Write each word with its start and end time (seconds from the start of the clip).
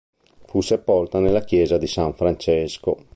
Fu 0.47 0.61
sepolta 0.61 1.19
nella 1.19 1.43
chiesa 1.43 1.77
di 1.77 1.85
San 1.85 2.15
Francesco. 2.15 2.97